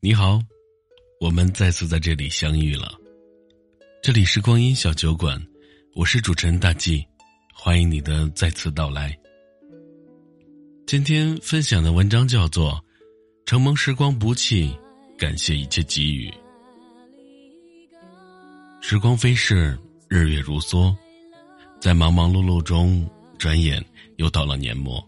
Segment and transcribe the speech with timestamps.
[0.00, 0.40] 你好，
[1.20, 2.94] 我们再次在这里相遇了。
[4.00, 5.44] 这里是光阴小酒馆，
[5.96, 7.04] 我是主持人大 G，
[7.52, 9.18] 欢迎你的再次到来。
[10.86, 12.74] 今天分享的文章叫做
[13.44, 14.72] 《承蒙时光不弃，
[15.18, 16.30] 感谢一切给予》。
[18.80, 19.76] 时光飞逝，
[20.06, 20.94] 日月如梭，
[21.80, 23.04] 在忙忙碌碌中，
[23.36, 23.84] 转眼
[24.14, 25.04] 又到了年末。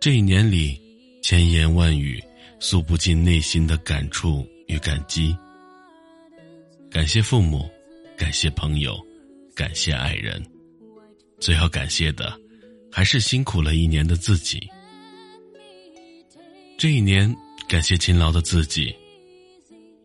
[0.00, 0.80] 这一年里，
[1.20, 2.22] 千言万语。
[2.58, 5.36] 诉不尽内心的感触与感激。
[6.90, 7.68] 感谢父母，
[8.16, 8.96] 感谢朋友，
[9.54, 10.42] 感谢爱人，
[11.40, 12.38] 最要感谢的，
[12.90, 14.68] 还是辛苦了一年的自己。
[16.78, 17.34] 这一年，
[17.68, 18.94] 感谢勤劳的自己。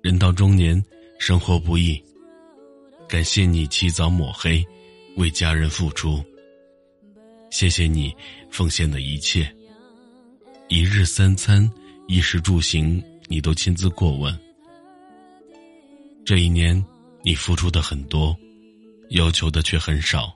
[0.02, 0.84] 人到中年，
[1.20, 2.02] 生活不易，
[3.08, 4.66] 感谢你起早抹黑，
[5.18, 6.24] 为家人付出。
[7.52, 8.16] 谢谢你
[8.50, 9.54] 奉献的一切，
[10.68, 11.70] 一日三餐。
[12.10, 14.36] 衣食住行，你都亲自过问。
[16.26, 16.84] 这一年，
[17.22, 18.36] 你付出的很多，
[19.10, 20.36] 要求的却很少，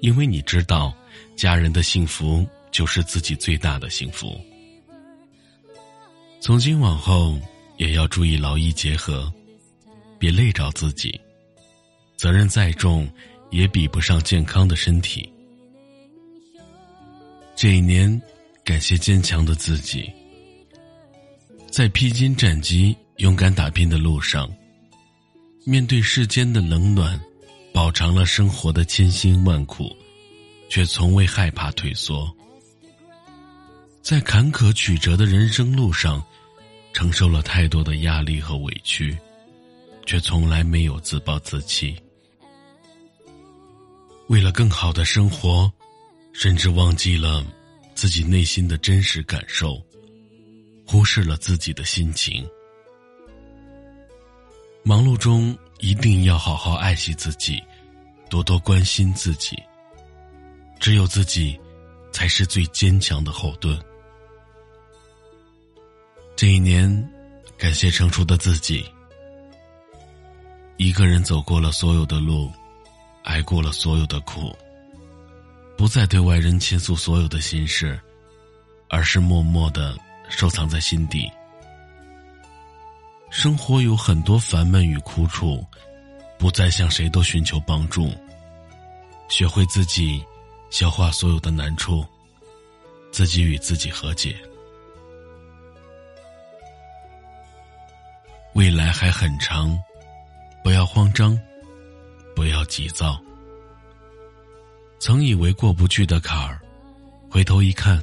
[0.00, 0.92] 因为你知道，
[1.36, 4.36] 家人的幸福就是自己最大的幸福。
[6.40, 7.38] 从今往后，
[7.76, 9.32] 也要注意劳逸结合，
[10.18, 11.20] 别累着自己。
[12.16, 13.08] 责任再重，
[13.52, 15.32] 也比不上健康的身体。
[17.54, 18.20] 这一年，
[18.64, 20.12] 感谢坚强的自己。
[21.76, 24.50] 在披荆斩棘、勇敢打拼的路上，
[25.66, 27.20] 面对世间的冷暖，
[27.70, 29.94] 饱尝了生活的千辛万苦，
[30.70, 32.34] 却从未害怕退缩。
[34.00, 36.24] 在坎坷曲折的人生路上，
[36.94, 39.14] 承受了太多的压力和委屈，
[40.06, 41.94] 却从来没有自暴自弃。
[44.28, 45.70] 为了更好的生活，
[46.32, 47.46] 甚至忘记了
[47.94, 49.85] 自己内心的真实感受。
[50.86, 52.48] 忽视了自己的心情。
[54.82, 57.60] 忙碌中一定要好好爱惜自己，
[58.30, 59.60] 多多关心自己。
[60.78, 61.58] 只有自己，
[62.12, 63.76] 才是最坚强的后盾。
[66.36, 67.10] 这一年，
[67.58, 68.84] 感谢成熟的自己。
[70.76, 72.52] 一个人走过了所有的路，
[73.24, 74.54] 挨过了所有的苦，
[75.76, 77.98] 不再对外人倾诉所有的心事，
[78.88, 79.98] 而是默默的。
[80.28, 81.30] 收藏在心底。
[83.30, 85.64] 生活有很多烦闷与苦楚，
[86.38, 88.10] 不再向谁都寻求帮助，
[89.28, 90.24] 学会自己
[90.70, 92.06] 消化所有的难处，
[93.10, 94.36] 自己与自己和解。
[98.54, 99.78] 未来还很长，
[100.64, 101.38] 不要慌张，
[102.34, 103.20] 不要急躁。
[104.98, 106.58] 曾以为过不去的坎儿，
[107.30, 108.02] 回头一看，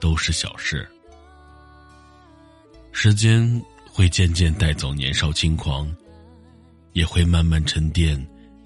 [0.00, 0.88] 都是小事。
[3.00, 3.48] 时间
[3.86, 5.88] 会渐渐带走年少轻狂，
[6.94, 8.20] 也会慢慢沉淀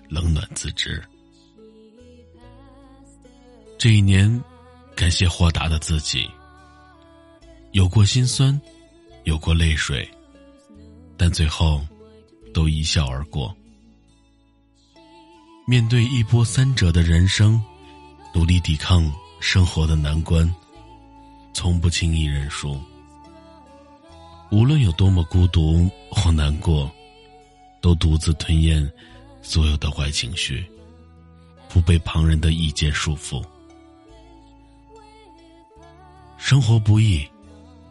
[0.08, 1.04] 冷暖自知。
[3.76, 4.42] 这一年，
[4.96, 6.26] 感谢豁达的自己，
[7.72, 8.58] 有过心酸，
[9.24, 10.10] 有过泪水，
[11.18, 11.86] 但最后
[12.54, 13.54] 都一笑而过。
[15.66, 17.62] 面对一波三折的人生，
[18.34, 20.50] 努力抵抗生活的难关，
[21.52, 22.80] 从不轻易认输。
[24.52, 26.92] 无论有多么孤独或难过，
[27.80, 28.86] 都独自吞咽
[29.40, 30.62] 所有的坏情绪，
[31.70, 33.42] 不被旁人的意见束缚。
[36.36, 37.26] 生活不易，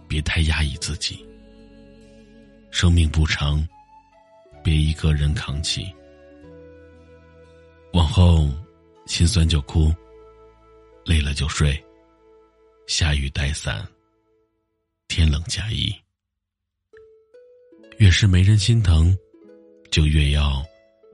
[0.08, 1.26] 别太压抑自己。
[2.70, 3.68] 生命不长，
[4.64, 5.92] 别一个人扛起。
[7.94, 8.48] 往后，
[9.08, 9.92] 心酸就哭，
[11.06, 11.84] 累了就睡。
[12.86, 13.84] 下雨带伞，
[15.08, 15.92] 天冷加衣。
[18.02, 19.16] 越是没人心疼，
[19.92, 20.66] 就越要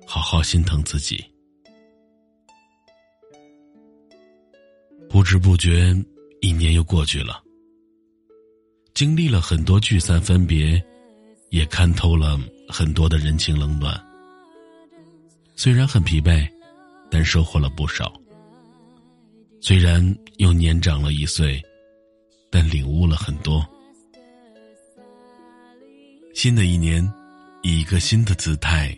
[0.06, 1.22] 好好心疼自己。
[5.10, 5.94] 不知不觉，
[6.40, 7.44] 一年又过去了。
[8.94, 10.82] 经历了很多聚散分别，
[11.50, 12.40] 也看透了
[12.70, 14.02] 很多的人情冷暖。
[15.58, 16.48] 虽然很疲惫，
[17.12, 18.14] 但收获了不少。
[19.60, 20.02] 虽然
[20.38, 21.62] 又年长了一岁，
[22.50, 23.68] 但领悟了很多。
[26.38, 27.04] 新的一年，
[27.64, 28.96] 以一个新的姿态，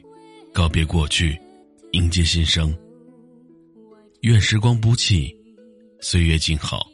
[0.53, 1.39] 告别过去，
[1.93, 2.77] 迎接新生。
[4.23, 5.33] 愿时光不弃，
[6.01, 6.85] 岁月静好。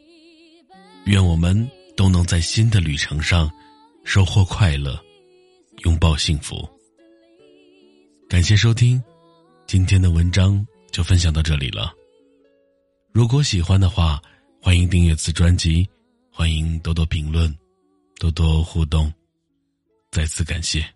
[1.06, 3.50] 愿我们都能在新的旅程上，
[4.04, 4.96] 收获快乐，
[5.78, 6.64] 拥抱幸福。
[8.28, 9.02] 感谢收听，
[9.66, 11.92] 今天的文章就分享到这里了。
[13.10, 14.22] 如果喜欢的话，
[14.62, 15.84] 欢迎订阅此专辑，
[16.30, 17.52] 欢迎多多评论，
[18.20, 19.12] 多多互动。
[20.16, 20.95] 再次感谢。